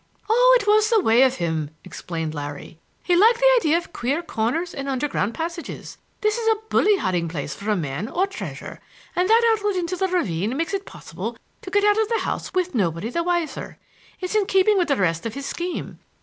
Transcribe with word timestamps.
"Oh, 0.27 0.57
it 0.59 0.65
was 0.65 0.89
the 0.89 0.99
way 0.99 1.21
of 1.21 1.35
him!" 1.35 1.69
explained 1.83 2.33
Larry. 2.33 2.79
"He 3.03 3.15
liked 3.15 3.37
the 3.37 3.45
idea 3.59 3.77
of 3.77 3.93
queer 3.93 4.23
corners 4.23 4.73
and 4.73 4.89
underground 4.89 5.35
passages. 5.35 5.99
This 6.21 6.39
is 6.39 6.47
a 6.47 6.61
bully 6.69 6.95
hiding 6.97 7.27
place 7.27 7.53
for 7.53 7.75
man 7.75 8.07
or 8.09 8.25
treasure, 8.25 8.79
and 9.15 9.29
that 9.29 9.55
outlet 9.55 9.75
into 9.75 9.95
the 9.95 10.07
ravine 10.07 10.57
makes 10.57 10.73
it 10.73 10.87
possible 10.87 11.37
to 11.61 11.69
get 11.69 11.83
out 11.83 11.99
of 12.01 12.07
the 12.09 12.21
house 12.21 12.51
with 12.51 12.73
nobody 12.73 13.11
the 13.11 13.21
wiser. 13.21 13.77
It's 14.19 14.33
in 14.33 14.47
keeping 14.47 14.75
with 14.79 14.87
the 14.87 14.95
rest 14.97 15.27
of 15.27 15.35
his 15.35 15.45
scheme. 15.45 15.99